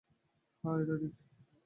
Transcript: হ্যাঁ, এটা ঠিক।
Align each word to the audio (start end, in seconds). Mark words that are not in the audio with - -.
হ্যাঁ, 0.63 0.77
এটা 0.81 0.95
ঠিক। 1.01 1.13